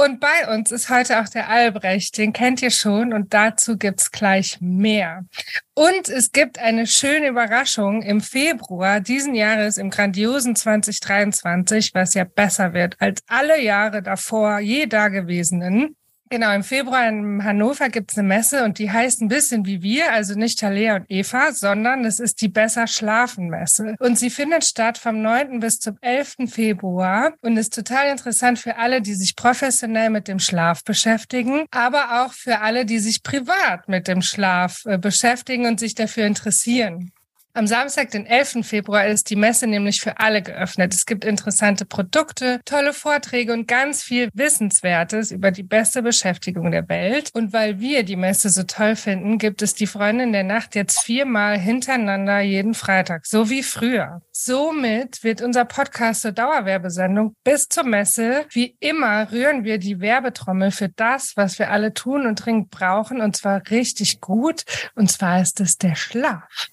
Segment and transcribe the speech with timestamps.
[0.00, 4.12] Und bei uns ist heute auch der Albrecht, den kennt ihr schon und dazu gibt's
[4.12, 5.24] gleich mehr.
[5.74, 12.22] Und es gibt eine schöne Überraschung im Februar diesen Jahres im grandiosen 2023, was ja
[12.22, 15.96] besser wird als alle Jahre davor je dagewesenen.
[16.30, 20.12] Genau, im Februar in Hannover gibt's eine Messe und die heißt ein bisschen wie wir,
[20.12, 23.96] also nicht Talea und Eva, sondern es ist die Besser Schlafen Messe.
[23.98, 25.60] Und sie findet statt vom 9.
[25.60, 26.36] bis zum 11.
[26.46, 32.24] Februar und ist total interessant für alle, die sich professionell mit dem Schlaf beschäftigen, aber
[32.24, 37.12] auch für alle, die sich privat mit dem Schlaf äh, beschäftigen und sich dafür interessieren.
[37.58, 38.58] Am Samstag, den 11.
[38.64, 40.94] Februar, ist die Messe nämlich für alle geöffnet.
[40.94, 46.88] Es gibt interessante Produkte, tolle Vorträge und ganz viel Wissenswertes über die beste Beschäftigung der
[46.88, 47.30] Welt.
[47.32, 51.00] Und weil wir die Messe so toll finden, gibt es die Freundin der Nacht jetzt
[51.00, 54.22] viermal hintereinander jeden Freitag, so wie früher.
[54.30, 58.46] Somit wird unser Podcast zur Dauerwerbesendung bis zur Messe.
[58.50, 63.20] Wie immer rühren wir die Werbetrommel für das, was wir alle tun und dringend brauchen,
[63.20, 64.62] und zwar richtig gut.
[64.94, 66.68] Und zwar ist es der Schlaf.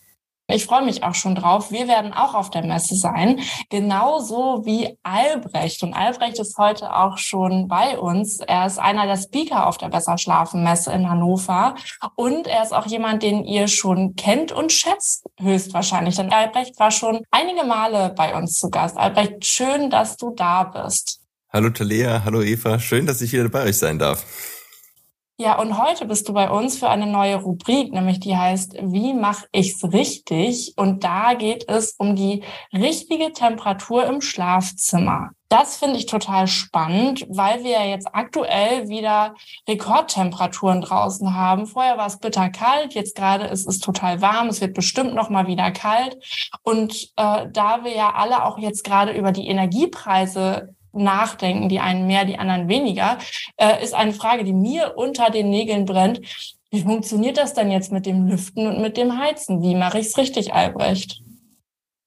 [0.47, 1.71] Ich freue mich auch schon drauf.
[1.71, 3.39] Wir werden auch auf der Messe sein,
[3.71, 5.81] genauso wie Albrecht.
[5.81, 8.41] Und Albrecht ist heute auch schon bei uns.
[8.41, 11.73] Er ist einer der Speaker auf der Besser Schlafen Messe in Hannover.
[12.15, 16.15] Und er ist auch jemand, den ihr schon kennt und schätzt, höchstwahrscheinlich.
[16.17, 18.97] Denn Albrecht war schon einige Male bei uns zu Gast.
[18.97, 21.21] Albrecht, schön, dass du da bist.
[21.51, 22.77] Hallo Talea, hallo Eva.
[22.77, 24.23] Schön, dass ich wieder bei euch sein darf.
[25.37, 29.13] Ja, und heute bist du bei uns für eine neue Rubrik, nämlich die heißt, wie
[29.13, 30.71] mache ich's richtig?
[30.77, 32.41] Und da geht es um die
[32.71, 35.31] richtige Temperatur im Schlafzimmer.
[35.49, 39.35] Das finde ich total spannend, weil wir ja jetzt aktuell wieder
[39.67, 41.67] Rekordtemperaturen draußen haben.
[41.67, 45.47] Vorher war es bitterkalt, jetzt gerade ist es total warm, es wird bestimmt noch mal
[45.47, 46.15] wieder kalt.
[46.63, 52.07] Und äh, da wir ja alle auch jetzt gerade über die Energiepreise nachdenken, die einen
[52.07, 53.17] mehr, die anderen weniger,
[53.57, 56.21] äh, ist eine Frage, die mir unter den Nägeln brennt.
[56.71, 59.61] Wie funktioniert das denn jetzt mit dem Lüften und mit dem Heizen?
[59.61, 61.21] Wie mache ich es richtig, Albrecht?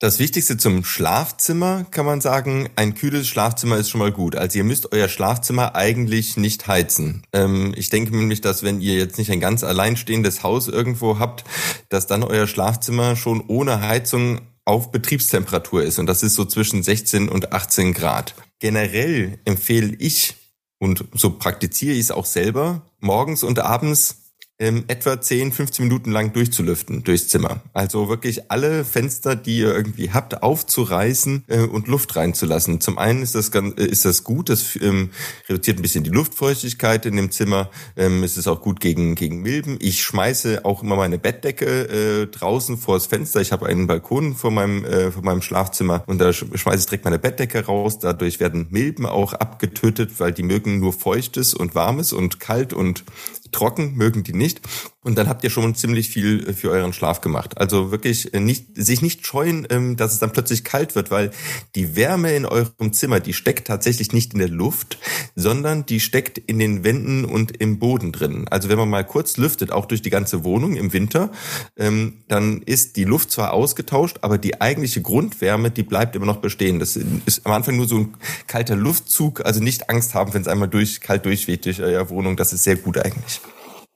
[0.01, 4.37] Das Wichtigste zum Schlafzimmer kann man sagen, ein kühles Schlafzimmer ist schon mal gut.
[4.37, 7.25] Also ihr müsst euer Schlafzimmer eigentlich nicht heizen.
[7.33, 11.43] Ähm, ich denke nämlich, dass wenn ihr jetzt nicht ein ganz alleinstehendes Haus irgendwo habt,
[11.89, 15.99] dass dann euer Schlafzimmer schon ohne Heizung auf Betriebstemperatur ist.
[15.99, 18.37] Und das ist so zwischen 16 und 18 Grad.
[18.59, 20.35] Generell empfehle ich,
[20.79, 24.28] und so praktiziere ich es auch selber, morgens und abends
[24.59, 27.63] ähm, etwa 10, 15 Minuten lang durchzulüften durchs Zimmer.
[27.73, 32.81] Also wirklich alle Fenster, die ihr irgendwie habt, aufzureißen äh, und Luft reinzulassen.
[32.81, 35.11] Zum einen ist das, ganz, äh, ist das gut, das ähm,
[35.49, 37.71] reduziert ein bisschen die Luftfeuchtigkeit in dem Zimmer.
[37.97, 39.79] Ähm, es ist auch gut gegen, gegen Milben.
[39.81, 43.41] Ich schmeiße auch immer meine Bettdecke äh, draußen vors Fenster.
[43.41, 47.05] Ich habe einen Balkon vor meinem, äh, vor meinem Schlafzimmer und da schmeiße ich direkt
[47.05, 48.01] meine Bettdecke raus.
[48.01, 53.05] Dadurch werden Milben auch abgetötet, weil die mögen nur Feuchtes und Warmes und kalt und
[53.51, 54.61] trocken mögen die nicht.
[55.09, 57.57] Und dann habt ihr schon ziemlich viel für euren Schlaf gemacht.
[57.57, 61.31] Also wirklich äh, nicht, sich nicht scheuen, ähm, dass es dann plötzlich kalt wird, weil
[61.77, 64.99] die Wärme in eurem Zimmer, die steckt tatsächlich nicht in der Luft,
[65.35, 68.49] sondern die steckt in den Wänden und im Boden drin.
[68.49, 71.31] Also wenn man mal kurz lüftet, auch durch die ganze Wohnung im Winter,
[71.79, 76.39] ähm, dann ist die Luft zwar ausgetauscht, aber die eigentliche Grundwärme, die bleibt immer noch
[76.39, 76.81] bestehen.
[76.81, 78.15] Das ist am Anfang nur so ein
[78.47, 82.37] kalter Luftzug, also nicht Angst haben, wenn es einmal durch, kalt durchweht durch eure Wohnung.
[82.37, 83.38] Das ist sehr gut eigentlich.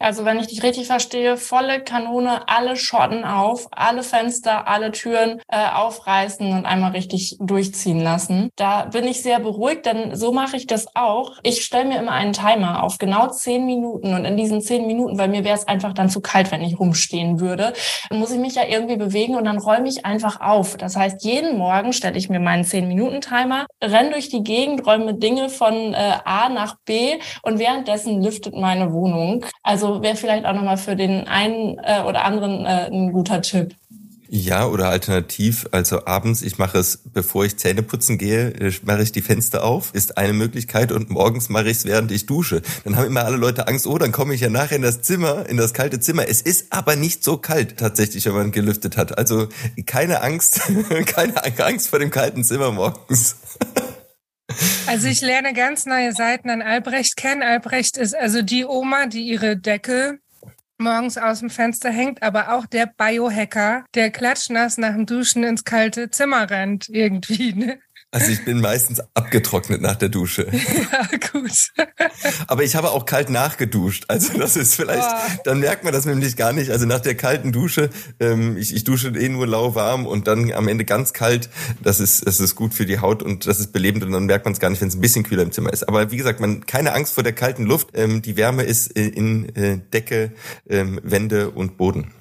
[0.02, 5.40] Also wenn ich dich richtig verstehe, volle Kanone, alle Schotten auf, alle Fenster, alle Türen
[5.48, 8.50] äh, aufreißen und einmal richtig durchziehen lassen.
[8.56, 11.38] Da bin ich sehr beruhigt, denn so mache ich das auch.
[11.44, 15.18] Ich stelle mir immer einen Timer auf genau zehn Minuten und in diesen zehn Minuten,
[15.18, 17.72] weil mir wäre es einfach dann zu kalt, wenn ich rumstehen würde,
[18.10, 20.76] muss ich mich ja irgendwie bewegen und dann räume ich einfach auf.
[20.76, 24.84] Das heißt, jeden Morgen stelle ich mir meinen zehn Minuten Timer, renn durch die Gegend,
[24.84, 29.44] räume Dinge von äh, A nach B und währenddessen lüftet meine Wohnung.
[29.62, 33.74] Also wäre vielleicht auch nochmal für den einen äh, oder anderen äh, ein guter Tipp.
[34.34, 39.02] Ja, oder alternativ, also abends, ich mache es, bevor ich Zähne putzen gehe, äh, mache
[39.02, 42.62] ich die Fenster auf, ist eine Möglichkeit und morgens mache ich es, während ich dusche.
[42.84, 45.46] Dann haben immer alle Leute Angst, oh, dann komme ich ja nachher in das Zimmer,
[45.50, 46.26] in das kalte Zimmer.
[46.26, 49.18] Es ist aber nicht so kalt tatsächlich, wenn man gelüftet hat.
[49.18, 49.48] Also
[49.84, 50.62] keine Angst,
[51.04, 53.36] keine Angst vor dem kalten Zimmer morgens.
[54.92, 57.42] Also ich lerne ganz neue Seiten an Albrecht kennen.
[57.42, 60.18] Albrecht ist also die Oma, die ihre Decke
[60.76, 65.64] morgens aus dem Fenster hängt, aber auch der Biohacker, der klatschnass nach dem Duschen ins
[65.64, 67.54] kalte Zimmer rennt irgendwie.
[67.54, 67.78] Ne?
[68.14, 70.46] Also ich bin meistens abgetrocknet nach der Dusche.
[70.92, 71.72] Ja, gut.
[72.46, 74.04] Aber ich habe auch kalt nachgeduscht.
[74.08, 75.40] Also das ist vielleicht, oh.
[75.44, 76.70] dann merkt man das nämlich gar nicht.
[76.70, 77.88] Also nach der kalten Dusche,
[78.20, 81.48] ähm, ich, ich dusche eh nur lauwarm und dann am Ende ganz kalt.
[81.82, 84.44] Das ist, das ist gut für die Haut und das ist belebend und dann merkt
[84.44, 85.88] man es gar nicht, wenn es ein bisschen kühler im Zimmer ist.
[85.88, 87.88] Aber wie gesagt, man keine Angst vor der kalten Luft.
[87.94, 90.32] Ähm, die Wärme ist in, in äh, Decke,
[90.68, 92.12] ähm, Wände und Boden.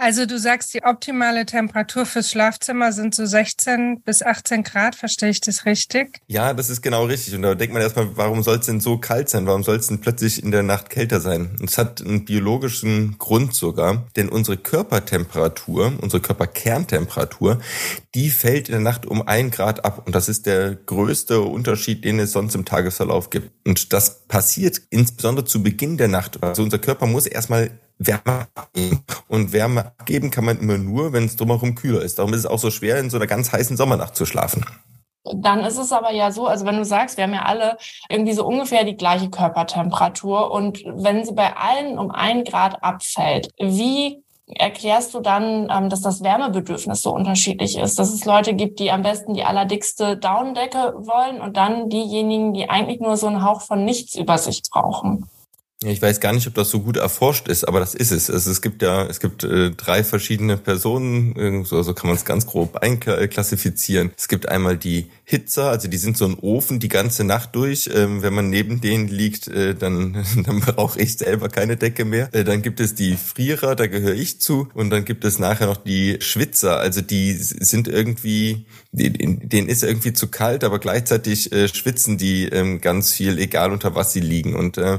[0.00, 5.30] Also du sagst, die optimale Temperatur fürs Schlafzimmer sind so 16 bis 18 Grad, verstehe
[5.30, 6.20] ich das richtig?
[6.28, 7.34] Ja, das ist genau richtig.
[7.34, 9.48] Und da denkt man erstmal, warum soll es denn so kalt sein?
[9.48, 11.56] Warum soll es denn plötzlich in der Nacht kälter sein?
[11.58, 17.58] Und es hat einen biologischen Grund sogar, denn unsere Körpertemperatur, unsere Körperkerntemperatur,
[18.14, 20.04] die fällt in der Nacht um ein Grad ab.
[20.06, 23.50] Und das ist der größte Unterschied, den es sonst im Tagesverlauf gibt.
[23.66, 26.40] Und das passiert insbesondere zu Beginn der Nacht.
[26.40, 29.04] Also unser Körper muss erstmal Wärme abgeben.
[29.28, 32.18] Und Wärme abgeben kann man immer nur, wenn es drumherum kühler ist.
[32.18, 34.64] Darum ist es auch so schwer, in so einer ganz heißen Sommernacht zu schlafen.
[35.34, 37.76] Dann ist es aber ja so, also wenn du sagst, wir haben ja alle
[38.08, 43.50] irgendwie so ungefähr die gleiche Körpertemperatur und wenn sie bei allen um ein Grad abfällt,
[43.58, 48.80] wie erklärst du dann, ähm, dass das Wärmebedürfnis so unterschiedlich ist, dass es Leute gibt,
[48.80, 53.44] die am besten die allerdickste Daunendecke wollen und dann diejenigen, die eigentlich nur so einen
[53.44, 55.28] Hauch von nichts über sich brauchen?
[55.84, 58.28] Ich weiß gar nicht, ob das so gut erforscht ist, aber das ist es.
[58.28, 62.24] Also es gibt ja, es gibt äh, drei verschiedene Personen, so, so kann man es
[62.24, 64.10] ganz grob einklassifizieren.
[64.16, 67.88] Es gibt einmal die Hitzer, also die sind so ein Ofen die ganze Nacht durch.
[67.94, 72.28] Ähm, wenn man neben denen liegt, äh, dann, dann brauche ich selber keine Decke mehr.
[72.34, 74.68] Äh, dann gibt es die Frierer, da gehöre ich zu.
[74.74, 80.12] Und dann gibt es nachher noch die Schwitzer, also die sind irgendwie, denen ist irgendwie
[80.12, 84.56] zu kalt, aber gleichzeitig äh, schwitzen die ähm, ganz viel, egal unter was sie liegen.
[84.56, 84.98] Und äh,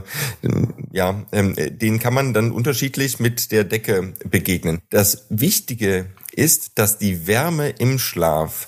[0.91, 4.81] ja, ähm, denen kann man dann unterschiedlich mit der Decke begegnen.
[4.89, 8.67] Das Wichtige ist, dass die Wärme im Schlaf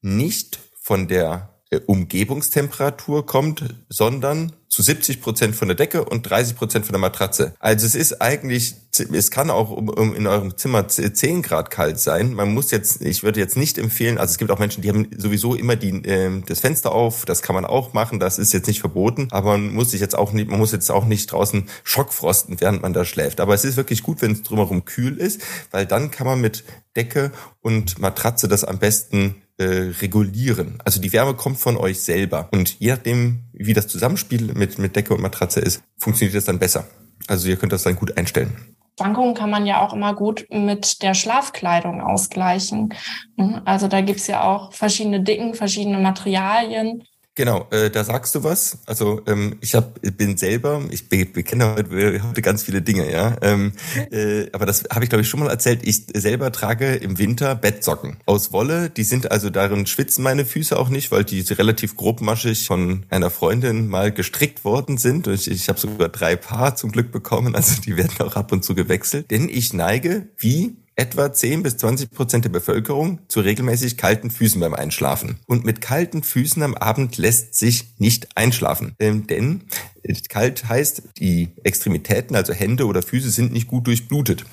[0.00, 6.86] nicht von der Umgebungstemperatur kommt, sondern zu 70 Prozent von der Decke und 30 Prozent
[6.86, 7.54] von der Matratze.
[7.58, 8.74] Also es ist eigentlich,
[9.12, 12.34] es kann auch in eurem Zimmer 10 Grad kalt sein.
[12.34, 15.08] Man muss jetzt, ich würde jetzt nicht empfehlen, also es gibt auch Menschen, die haben
[15.16, 18.66] sowieso immer die, äh, das Fenster auf, das kann man auch machen, das ist jetzt
[18.66, 21.68] nicht verboten, aber man muss sich jetzt auch nicht, man muss jetzt auch nicht draußen
[21.82, 23.40] Schockfrosten, während man da schläft.
[23.40, 26.64] Aber es ist wirklich gut, wenn es drumherum kühl ist, weil dann kann man mit
[26.96, 30.78] Decke und Matratze das am besten äh, regulieren.
[30.84, 32.48] Also die Wärme kommt von euch selber.
[32.52, 36.58] Und je nachdem, wie das Zusammenspiel mit, mit Decke und Matratze ist, funktioniert das dann
[36.58, 36.86] besser.
[37.26, 38.56] Also ihr könnt das dann gut einstellen.
[38.98, 42.94] Schwankungen kann man ja auch immer gut mit der Schlafkleidung ausgleichen.
[43.36, 43.60] Mhm.
[43.64, 47.04] Also da gibt's ja auch verschiedene Dicken, verschiedene Materialien.
[47.38, 48.78] Genau, äh, da sagst du was.
[48.84, 53.36] Also ähm, ich hab, bin selber, ich bekenne heute, heute ganz viele Dinge, ja.
[53.42, 53.74] Ähm,
[54.10, 55.86] äh, aber das habe ich glaube ich schon mal erzählt.
[55.86, 58.90] Ich selber trage im Winter Bettsocken aus Wolle.
[58.90, 63.30] Die sind also darin schwitzen meine Füße auch nicht, weil die relativ grobmaschig von einer
[63.30, 65.28] Freundin mal gestrickt worden sind.
[65.28, 67.54] Und ich, ich habe sogar drei Paar zum Glück bekommen.
[67.54, 69.30] Also die werden auch ab und zu gewechselt.
[69.30, 74.60] Denn ich neige wie etwa 10 bis 20 Prozent der Bevölkerung zu regelmäßig kalten Füßen
[74.60, 75.38] beim Einschlafen.
[75.46, 78.94] Und mit kalten Füßen am Abend lässt sich nicht einschlafen.
[78.98, 79.62] Ähm, denn
[80.02, 84.44] äh, kalt heißt, die Extremitäten, also Hände oder Füße, sind nicht gut durchblutet.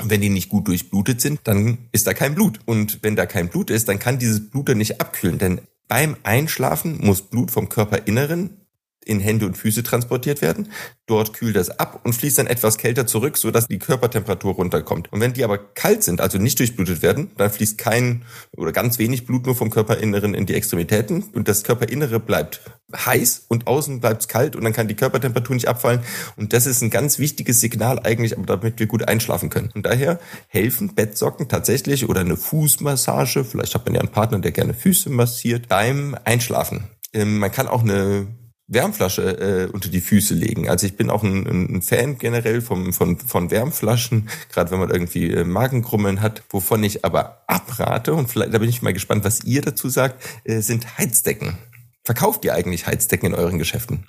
[0.00, 2.60] Und wenn die nicht gut durchblutet sind, dann ist da kein Blut.
[2.66, 5.38] Und wenn da kein Blut ist, dann kann dieses Blut dann nicht abkühlen.
[5.38, 8.67] Denn beim Einschlafen muss Blut vom Körperinneren
[9.08, 10.70] in Hände und Füße transportiert werden.
[11.06, 15.10] Dort kühlt das ab und fließt dann etwas kälter zurück, sodass die Körpertemperatur runterkommt.
[15.12, 18.24] Und wenn die aber kalt sind, also nicht durchblutet werden, dann fließt kein
[18.56, 22.60] oder ganz wenig Blut nur vom Körperinneren in die Extremitäten und das Körperinnere bleibt
[22.94, 26.00] heiß und außen bleibt kalt und dann kann die Körpertemperatur nicht abfallen.
[26.36, 29.70] Und das ist ein ganz wichtiges Signal eigentlich, damit wir gut einschlafen können.
[29.74, 34.52] Und daher helfen Bettsocken tatsächlich oder eine Fußmassage, vielleicht hat man ja einen Partner, der
[34.52, 36.88] gerne Füße massiert, beim Einschlafen.
[37.12, 38.26] Ähm, man kann auch eine
[38.68, 40.68] Wärmflasche äh, unter die Füße legen.
[40.68, 44.90] Also ich bin auch ein, ein Fan generell vom, von, von Wärmflaschen, gerade wenn man
[44.90, 46.42] irgendwie äh, Magenkrummeln hat.
[46.50, 50.22] Wovon ich aber abrate, und vielleicht da bin ich mal gespannt, was ihr dazu sagt,
[50.44, 51.56] äh, sind Heizdecken.
[52.04, 54.06] Verkauft ihr eigentlich Heizdecken in euren Geschäften?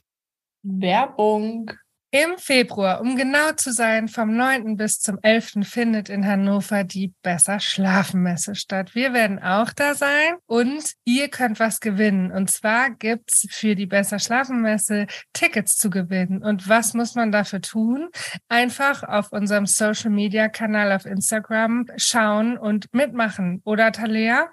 [0.61, 1.71] Werbung.
[2.11, 4.77] Im Februar, um genau zu sein, vom 9.
[4.77, 5.59] bis zum 11.
[5.61, 8.95] findet in Hannover die Besser Schlafen Messe statt.
[8.95, 12.31] Wir werden auch da sein und ihr könnt was gewinnen.
[12.31, 16.41] Und zwar gibt's für die Besser Schlafen Messe Tickets zu gewinnen.
[16.41, 18.09] Und was muss man dafür tun?
[18.47, 23.61] Einfach auf unserem Social Media Kanal auf Instagram schauen und mitmachen.
[23.65, 24.47] Oder Talea?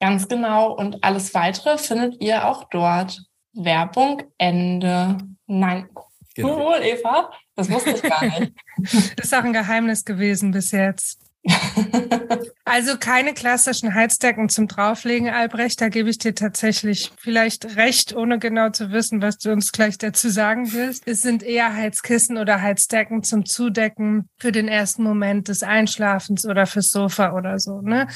[0.00, 0.72] Ganz genau.
[0.72, 3.20] Und alles weitere findet ihr auch dort.
[3.52, 5.18] Werbung Ende.
[5.46, 5.90] Nein.
[6.34, 6.58] Genau.
[6.58, 7.30] Wohl, Eva.
[7.54, 8.52] Das wusste ich gar nicht.
[9.16, 11.20] Das ist auch ein Geheimnis gewesen bis jetzt.
[12.64, 15.80] also keine klassischen Heizdecken zum Drauflegen, Albrecht.
[15.80, 19.98] Da gebe ich dir tatsächlich vielleicht recht, ohne genau zu wissen, was du uns gleich
[19.98, 21.06] dazu sagen willst.
[21.06, 26.66] Es sind eher Heizkissen oder Heizdecken zum Zudecken für den ersten Moment des Einschlafens oder
[26.66, 28.06] fürs Sofa oder so, ne?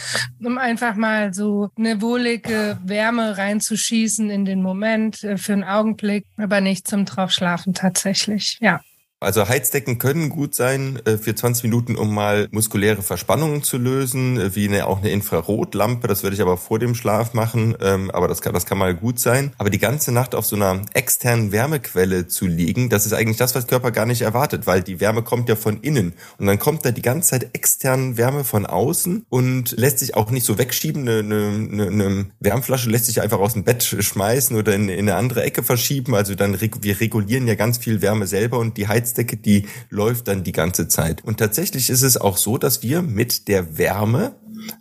[0.45, 6.27] Um einfach mal so eine wohlige Wärme reinzuschießen in den Moment äh, für einen Augenblick,
[6.37, 8.59] aber nicht zum Draufschlafen tatsächlich.
[8.61, 8.81] Ja.
[9.19, 14.39] Also Heizdecken können gut sein äh, für 20 Minuten, um mal muskuläre Verspannungen zu lösen,
[14.39, 16.07] äh, wie eine, auch eine Infrarotlampe.
[16.07, 18.95] Das würde ich aber vor dem Schlaf machen, ähm, aber das kann, das kann mal
[18.95, 19.55] gut sein.
[19.57, 23.55] Aber die ganze Nacht auf so einer externen Wärmequelle zu liegen, das ist eigentlich das,
[23.55, 26.85] was Körper gar nicht erwartet, weil die Wärme kommt ja von innen und dann kommt
[26.85, 31.09] da die ganze Zeit externe Wärme von außen und lässt sich auch nicht so wegschieben.
[31.09, 35.15] Eine, eine, eine Wärmflasche lässt sich einfach aus dem Bett schmeißen oder in, in eine
[35.15, 36.15] andere Ecke verschieben.
[36.15, 40.29] Also dann wir regulieren ja ganz viel Wärme selber und die Heiz Heizdecke, die läuft
[40.29, 41.25] dann die ganze Zeit.
[41.25, 44.35] Und tatsächlich ist es auch so, dass wir mit der Wärme,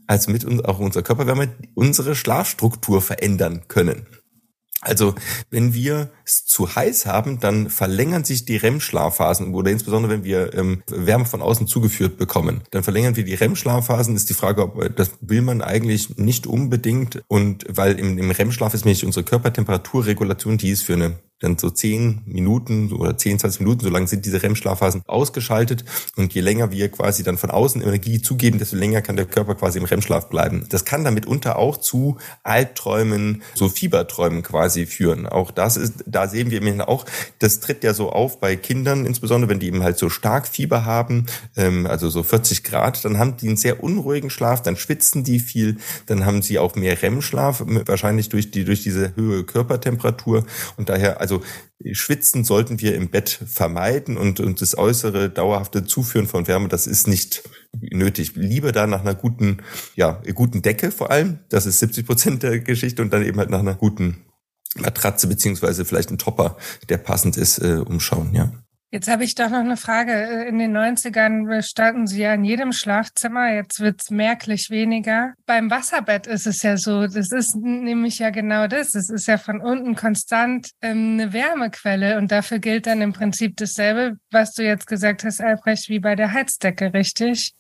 [0.08, 4.08] also mit uns, auch unserer Körperwärme, unsere Schlafstruktur verändern können.
[4.82, 5.16] Also
[5.50, 10.54] wenn wir es zu heiß haben, dann verlängern sich die REM-Schlafphasen oder insbesondere wenn wir
[10.54, 14.16] ähm, Wärme von außen zugeführt bekommen, dann verlängern wir die REM-Schlafphasen.
[14.16, 18.30] Ist die Frage, ob äh, das will man eigentlich nicht unbedingt und weil im, im
[18.30, 23.38] REM-Schlaf ist nämlich unsere Körpertemperaturregulation, die ist für eine dann so zehn Minuten oder zehn,
[23.40, 25.84] zwanzig Minuten, so lange sind diese REM-Schlafphasen ausgeschaltet.
[26.16, 29.56] Und je länger wir quasi dann von außen Energie zugeben, desto länger kann der Körper
[29.56, 30.66] quasi im REM-Schlaf bleiben.
[30.70, 35.28] Das kann damit unter auch zu Albträumen, so Fieberträumen quasi führen.
[35.28, 37.06] Auch das ist, da sehen wir eben auch,
[37.40, 40.86] das tritt ja so auf bei Kindern, insbesondere wenn die eben halt so stark Fieber
[40.86, 41.26] haben,
[41.58, 45.40] ähm, also so 40 Grad, dann haben die einen sehr unruhigen Schlaf, dann schwitzen die
[45.40, 50.46] viel, dann haben sie auch mehr REM-Schlaf, wahrscheinlich durch die, durch diese höhere Körpertemperatur.
[50.78, 51.42] Und daher, also
[51.92, 56.86] Schwitzen sollten wir im Bett vermeiden und, und das äußere dauerhafte Zuführen von Wärme, das
[56.86, 58.36] ist nicht nötig.
[58.36, 59.58] Lieber da nach einer guten,
[59.96, 61.40] ja, guten Decke vor allem.
[61.50, 64.26] Das ist 70 Prozent der Geschichte und dann eben halt nach einer guten
[64.76, 66.58] Matratze beziehungsweise vielleicht ein Topper,
[66.90, 68.52] der passend ist, äh, umschauen, ja.
[68.92, 70.46] Jetzt habe ich doch noch eine Frage.
[70.48, 73.54] In den 90ern standen Sie ja in jedem Schlafzimmer.
[73.54, 75.34] Jetzt wird es merklich weniger.
[75.46, 77.08] Beim Wasserbett ist es ja so.
[77.08, 78.96] Das ist nämlich ja genau das.
[78.96, 82.18] Es ist ja von unten konstant ähm, eine Wärmequelle.
[82.18, 86.16] Und dafür gilt dann im Prinzip dasselbe, was du jetzt gesagt hast, Albrecht, wie bei
[86.16, 87.54] der Heizdecke, richtig?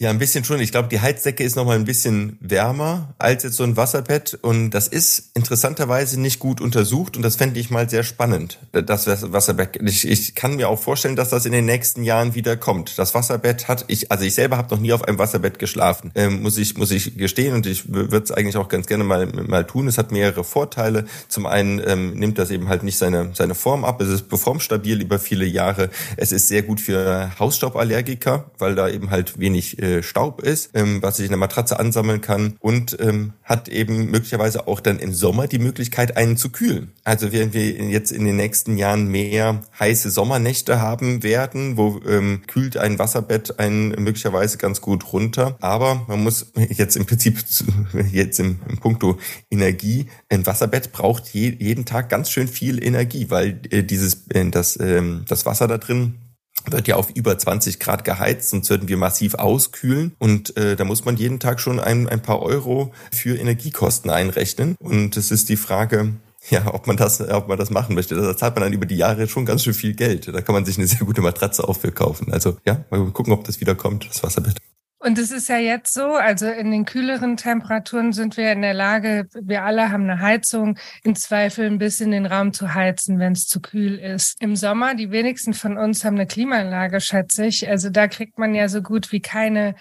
[0.00, 0.60] Ja, ein bisschen schon.
[0.60, 4.38] Ich glaube, die Heizdecke ist noch mal ein bisschen wärmer als jetzt so ein Wasserbett.
[4.42, 7.16] Und das ist interessanterweise nicht gut untersucht.
[7.16, 9.80] Und das fände ich mal sehr spannend, das Wasserbett.
[9.82, 12.96] Ich, ich kann mir auch vorstellen, dass das in den nächsten Jahren wieder kommt.
[12.96, 16.42] Das Wasserbett hat, ich, also ich selber habe noch nie auf einem Wasserbett geschlafen, ähm,
[16.42, 17.54] muss ich muss ich gestehen.
[17.54, 19.88] Und ich würde es eigentlich auch ganz gerne mal mal tun.
[19.88, 21.06] Es hat mehrere Vorteile.
[21.26, 24.00] Zum einen ähm, nimmt das eben halt nicht seine seine Form ab.
[24.00, 25.90] Es ist beformstabil über viele Jahre.
[26.16, 30.70] Es ist sehr gut für Hausstauballergiker, weil da eben halt wenig äh, äh, Staub ist,
[30.74, 34.98] ähm, was sich in der Matratze ansammeln kann und ähm, hat eben möglicherweise auch dann
[34.98, 36.92] im Sommer die Möglichkeit, einen zu kühlen.
[37.04, 42.42] Also werden wir jetzt in den nächsten Jahren mehr heiße Sommernächte haben werden, wo ähm,
[42.46, 45.56] kühlt ein Wasserbett einen möglicherweise ganz gut runter.
[45.60, 47.38] Aber man muss jetzt im Prinzip
[48.12, 49.18] jetzt im, im Punkto
[49.50, 54.48] Energie, ein Wasserbett braucht je, jeden Tag ganz schön viel Energie, weil äh, dieses äh,
[54.50, 56.27] das ähm, das Wasser da drin
[56.72, 60.14] wird ja auf über 20 Grad geheizt, sonst würden wir massiv auskühlen.
[60.18, 64.76] Und äh, da muss man jeden Tag schon ein, ein paar Euro für Energiekosten einrechnen.
[64.80, 66.14] Und es ist die Frage,
[66.50, 68.14] ja, ob man das, ob man das machen möchte.
[68.14, 70.28] Da zahlt man dann über die Jahre schon ganz schön viel Geld.
[70.28, 72.32] Da kann man sich eine sehr gute Matratze auch für kaufen.
[72.32, 74.56] Also ja, mal gucken, ob das wieder kommt, das Wasserbett.
[75.00, 78.74] Und es ist ja jetzt so, also in den kühleren Temperaturen sind wir in der
[78.74, 83.32] Lage, wir alle haben eine Heizung, im Zweifel ein bisschen den Raum zu heizen, wenn
[83.32, 84.42] es zu kühl ist.
[84.42, 87.68] Im Sommer, die wenigsten von uns haben eine Klimaanlage, schätze ich.
[87.68, 89.76] Also da kriegt man ja so gut wie keine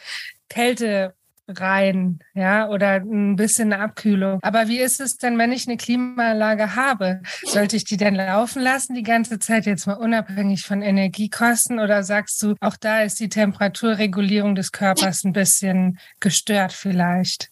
[0.49, 1.15] Kälte
[1.47, 4.39] rein, ja, oder ein bisschen Abkühlung.
[4.41, 7.21] Aber wie ist es denn, wenn ich eine Klimaanlage habe?
[7.43, 12.03] Sollte ich die denn laufen lassen die ganze Zeit jetzt mal unabhängig von Energiekosten oder
[12.03, 17.51] sagst du, auch da ist die Temperaturregulierung des Körpers ein bisschen gestört vielleicht?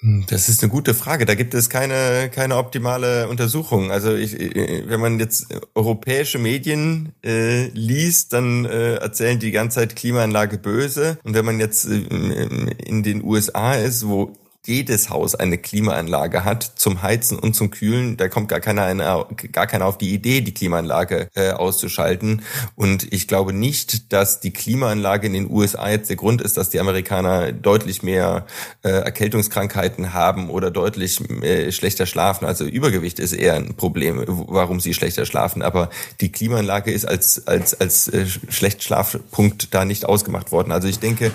[0.00, 1.26] Hm, das ist eine gute Frage.
[1.26, 3.92] Da gibt es keine, keine optimale Untersuchung.
[3.92, 9.96] Also ich, wenn man jetzt europäische Medien äh, liest, dann äh, erzählen die ganze Zeit
[9.96, 11.18] Klimaanlage böse.
[11.22, 14.32] Und wenn man jetzt äh, in den USA ist, wo
[14.66, 18.16] jedes Haus eine Klimaanlage hat zum Heizen und zum Kühlen.
[18.16, 22.42] Da kommt gar keiner, eine, gar keiner auf die Idee, die Klimaanlage äh, auszuschalten.
[22.76, 26.68] Und ich glaube nicht, dass die Klimaanlage in den USA jetzt der Grund ist, dass
[26.68, 28.46] die Amerikaner deutlich mehr
[28.82, 32.44] äh, Erkältungskrankheiten haben oder deutlich äh, schlechter schlafen.
[32.44, 35.62] Also Übergewicht ist eher ein Problem, warum sie schlechter schlafen.
[35.62, 35.88] Aber
[36.20, 40.70] die Klimaanlage ist als, als, als äh, Schlechtschlafpunkt da nicht ausgemacht worden.
[40.70, 41.32] Also ich denke,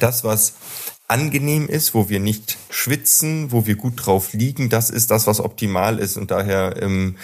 [0.00, 0.54] das, was
[1.06, 5.40] angenehm ist, wo wir nicht schwitzen, wo wir gut drauf liegen, das ist das, was
[5.40, 6.16] optimal ist.
[6.16, 7.16] Und daher ähm,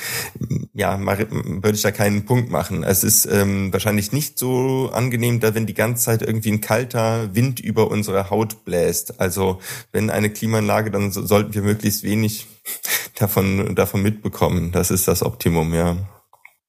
[0.74, 2.82] ja, würde ich da keinen Punkt machen.
[2.82, 7.34] Es ist ähm, wahrscheinlich nicht so angenehm, da wenn die ganze Zeit irgendwie ein kalter
[7.34, 9.18] Wind über unsere Haut bläst.
[9.18, 9.60] Also
[9.92, 12.46] wenn eine Klimaanlage, dann so, sollten wir möglichst wenig
[13.18, 14.72] davon, davon mitbekommen.
[14.72, 15.96] Das ist das Optimum, ja.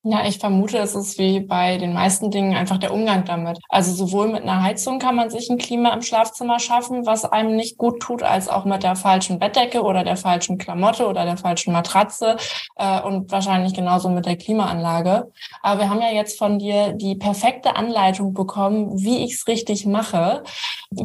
[0.03, 3.59] Ja, ich vermute, es ist wie bei den meisten Dingen einfach der Umgang damit.
[3.69, 7.55] Also sowohl mit einer Heizung kann man sich ein Klima im Schlafzimmer schaffen, was einem
[7.55, 11.37] nicht gut tut, als auch mit der falschen Bettdecke oder der falschen Klamotte oder der
[11.37, 12.37] falschen Matratze
[12.77, 15.31] äh, und wahrscheinlich genauso mit der Klimaanlage.
[15.61, 19.85] Aber wir haben ja jetzt von dir die perfekte Anleitung bekommen, wie ich es richtig
[19.85, 20.41] mache.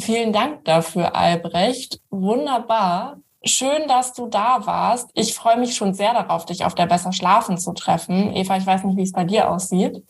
[0.00, 2.00] Vielen Dank dafür, Albrecht.
[2.08, 3.18] Wunderbar.
[3.44, 5.10] Schön, dass du da warst.
[5.14, 8.34] Ich freue mich schon sehr darauf, dich auf der Besser Schlafen zu treffen.
[8.34, 10.02] Eva, ich weiß nicht, wie es bei dir aussieht.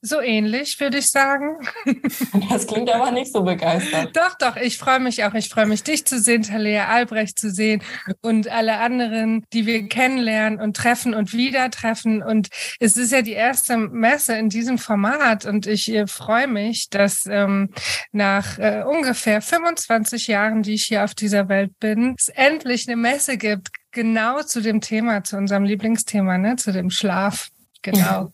[0.00, 1.56] So ähnlich, würde ich sagen.
[2.50, 4.16] Das klingt aber nicht so begeistert.
[4.16, 5.32] Doch, doch, ich freue mich auch.
[5.34, 7.82] Ich freue mich, dich zu sehen, Talia Albrecht zu sehen
[8.20, 12.22] und alle anderen, die wir kennenlernen und treffen und wieder treffen.
[12.22, 12.48] Und
[12.80, 17.24] es ist ja die erste Messe in diesem Format und ich äh, freue mich, dass
[17.26, 17.70] ähm,
[18.10, 22.96] nach äh, ungefähr 25 Jahren, die ich hier auf dieser Welt bin, es endlich eine
[22.96, 27.50] Messe gibt, genau zu dem Thema, zu unserem Lieblingsthema, ne, zu dem Schlaf.
[27.82, 28.32] Genau.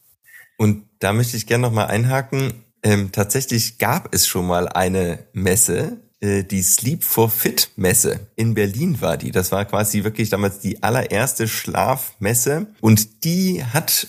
[0.57, 2.65] Und da möchte ich gerne nochmal einhaken.
[2.83, 8.21] Ähm, tatsächlich gab es schon mal eine Messe, äh, die Sleep for Fit Messe.
[8.37, 9.31] In Berlin war die.
[9.31, 12.67] Das war quasi wirklich damals die allererste Schlafmesse.
[12.81, 14.09] Und die hat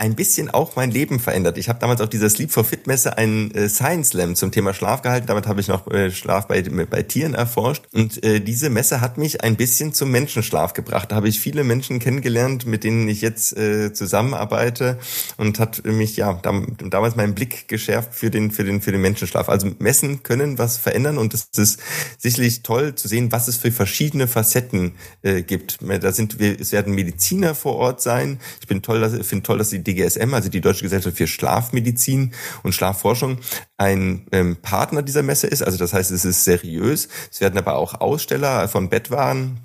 [0.00, 1.58] ein bisschen auch mein Leben verändert.
[1.58, 4.72] Ich habe damals auf dieser Sleep for Fit Messe einen äh, Science Slam zum Thema
[4.72, 5.26] Schlaf gehalten.
[5.26, 7.84] Damit habe ich noch äh, Schlaf bei, bei Tieren erforscht.
[7.92, 11.12] Und äh, diese Messe hat mich ein bisschen zum Menschenschlaf gebracht.
[11.12, 14.98] Da habe ich viele Menschen kennengelernt, mit denen ich jetzt äh, zusammenarbeite
[15.36, 19.02] und hat mich ja dam damals meinen Blick geschärft für den für den für den
[19.02, 19.50] Menschenschlaf.
[19.50, 21.78] Also Messen können was verändern und es ist
[22.16, 25.78] sicherlich toll zu sehen, was es für verschiedene Facetten äh, gibt.
[26.00, 28.40] Da sind wir, es werden Mediziner vor Ort sein.
[28.60, 32.74] Ich bin toll, finde toll, dass die DGSM, also die Deutsche Gesellschaft für Schlafmedizin und
[32.74, 33.38] Schlafforschung,
[33.76, 35.62] ein ähm, Partner dieser Messe ist.
[35.62, 37.08] Also das heißt, es ist seriös.
[37.30, 39.60] Es werden aber auch Aussteller von Bettwaren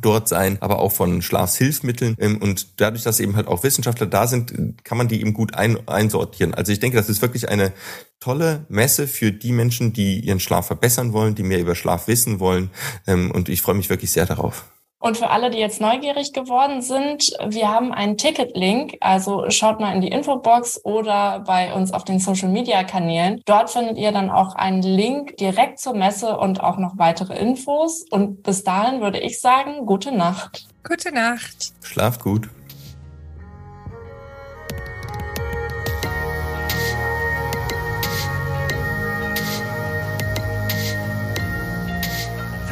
[0.00, 2.16] dort sein, aber auch von Schlafshilfsmitteln.
[2.18, 5.54] Ähm, und dadurch, dass eben halt auch Wissenschaftler da sind, kann man die eben gut
[5.54, 6.54] ein, einsortieren.
[6.54, 7.72] Also ich denke, das ist wirklich eine
[8.20, 12.40] tolle Messe für die Menschen, die ihren Schlaf verbessern wollen, die mehr über Schlaf wissen
[12.40, 12.70] wollen.
[13.06, 14.66] Ähm, und ich freue mich wirklich sehr darauf.
[15.04, 19.94] Und für alle, die jetzt neugierig geworden sind, wir haben einen Ticket-Link, also schaut mal
[19.94, 23.42] in die Infobox oder bei uns auf den Social-Media-Kanälen.
[23.44, 28.06] Dort findet ihr dann auch einen Link direkt zur Messe und auch noch weitere Infos.
[28.10, 30.68] Und bis dahin würde ich sagen, gute Nacht.
[30.88, 31.74] Gute Nacht.
[31.82, 32.48] Schlaft gut.